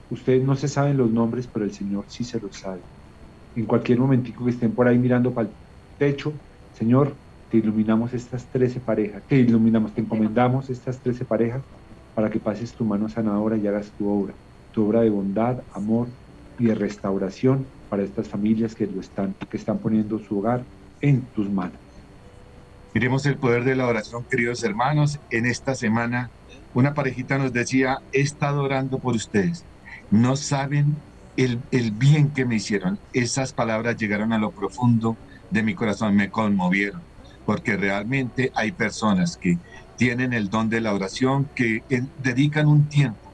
[0.10, 2.80] Ustedes no se saben los nombres, pero el Señor sí se los sabe.
[3.58, 5.54] En cualquier momentico que estén por ahí mirando para el
[5.98, 6.32] techo,
[6.72, 7.14] Señor,
[7.52, 11.64] te iluminamos estas 13 parejas, te iluminamos, te encomendamos estas 13 parejas
[12.14, 14.34] para que pases tu mano sanadora y hagas tu obra
[14.86, 16.08] obra de bondad, amor
[16.60, 20.64] y de restauración para estas familias que, lo están, que están poniendo su hogar
[21.02, 21.78] en tus manos.
[22.94, 25.20] Miremos el poder de la oración, queridos hermanos.
[25.30, 26.30] En esta semana,
[26.74, 29.64] una parejita nos decía, he estado orando por ustedes.
[30.10, 30.96] No saben
[31.36, 32.98] el, el bien que me hicieron.
[33.14, 35.16] Esas palabras llegaron a lo profundo
[35.52, 37.02] de mi corazón, me conmovieron,
[37.46, 39.58] porque realmente hay personas que
[39.96, 41.84] tienen el don de la oración, que
[42.24, 43.27] dedican un tiempo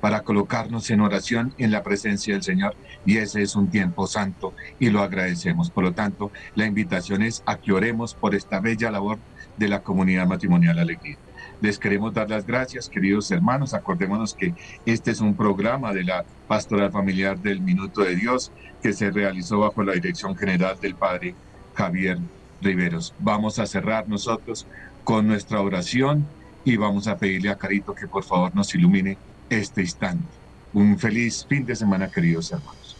[0.00, 2.74] para colocarnos en oración en la presencia del Señor
[3.04, 5.70] y ese es un tiempo santo y lo agradecemos.
[5.70, 9.18] Por lo tanto, la invitación es a que oremos por esta bella labor
[9.56, 11.16] de la comunidad matrimonial Alegría.
[11.60, 13.72] Les queremos dar las gracias, queridos hermanos.
[13.72, 18.92] Acordémonos que este es un programa de la Pastoral Familiar del Minuto de Dios que
[18.92, 21.34] se realizó bajo la dirección general del Padre
[21.74, 22.18] Javier
[22.60, 23.14] Riveros.
[23.18, 24.66] Vamos a cerrar nosotros
[25.02, 26.26] con nuestra oración
[26.64, 29.16] y vamos a pedirle a Carito que por favor nos ilumine
[29.50, 30.24] este instante.
[30.72, 32.96] Un feliz fin de semana, queridos hermanos.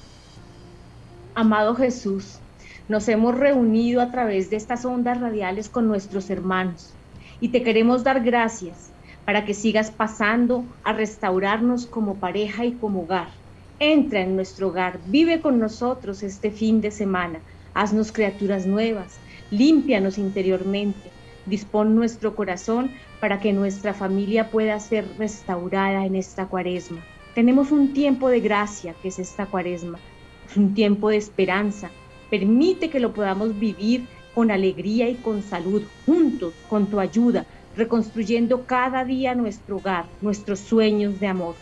[1.35, 2.39] Amado Jesús,
[2.89, 6.95] nos hemos reunido a través de estas ondas radiales con nuestros hermanos
[7.41, 8.91] y te queremos dar gracias
[9.25, 13.29] para que sigas pasando a restaurarnos como pareja y como hogar.
[13.79, 17.41] Entra en nuestro hogar, vive con nosotros este fin de semana,
[17.75, 19.19] haznos criaturas nuevas,
[19.51, 21.11] límpianos interiormente,
[21.45, 22.91] dispón nuestro corazón
[23.21, 27.05] para que nuestra familia pueda ser restaurada en esta cuaresma.
[27.35, 29.99] Tenemos un tiempo de gracia que es esta cuaresma,
[30.49, 31.91] es un tiempo de esperanza.
[32.31, 37.47] Permite que lo podamos vivir con alegría y con salud, juntos, con tu ayuda,
[37.77, 41.55] reconstruyendo cada día nuestro hogar, nuestros sueños de amor.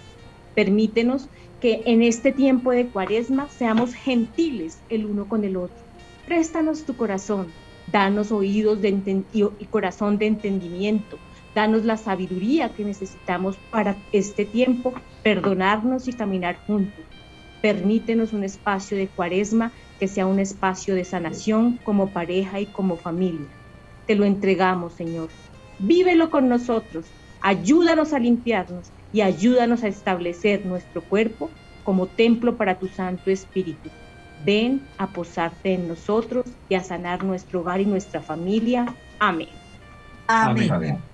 [0.55, 1.28] Permítenos
[1.61, 5.76] que en este tiempo de cuaresma seamos gentiles el uno con el otro.
[6.26, 7.48] Préstanos tu corazón,
[7.90, 11.18] danos oídos de y corazón de entendimiento,
[11.55, 17.05] danos la sabiduría que necesitamos para este tiempo, perdonarnos y caminar juntos.
[17.62, 22.96] Permítenos un espacio de cuaresma que sea un espacio de sanación como pareja y como
[22.96, 23.48] familia.
[24.07, 25.30] Te lo entregamos, Señor.
[25.78, 27.07] Vívelo con nosotros,
[27.40, 31.50] ayúdanos a limpiarnos y ayúdanos a establecer nuestro cuerpo
[31.84, 33.90] como templo para tu Santo Espíritu.
[34.44, 38.94] Ven a posarte en nosotros y a sanar nuestro hogar y nuestra familia.
[39.18, 39.48] Amén.
[40.26, 41.13] Amén.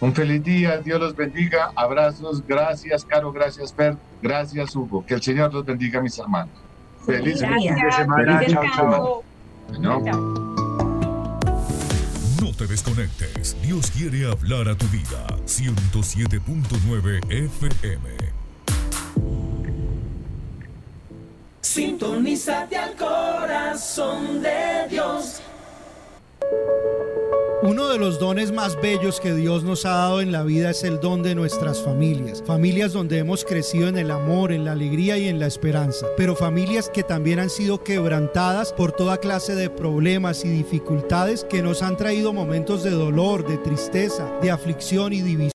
[0.00, 1.72] Un feliz día, Dios los bendiga.
[1.74, 5.04] Abrazos, gracias, Caro, gracias, Fer, gracias, Hugo.
[5.06, 6.54] Que el Señor los bendiga, mis hermanos.
[7.06, 8.46] Feliz fin de semana.
[8.46, 9.24] Chao,
[10.04, 10.44] chao.
[12.42, 13.56] No te desconectes.
[13.62, 15.26] Dios quiere hablar a tu vida.
[15.46, 18.36] 107.9 FM.
[21.60, 25.42] Sintonízate al corazón de Dios.
[27.62, 30.84] Uno de los dones más bellos que Dios nos ha dado en la vida es
[30.84, 32.42] el don de nuestras familias.
[32.46, 36.06] Familias donde hemos crecido en el amor, en la alegría y en la esperanza.
[36.18, 41.62] Pero familias que también han sido quebrantadas por toda clase de problemas y dificultades que
[41.62, 45.36] nos han traído momentos de dolor, de tristeza, de aflicción y división.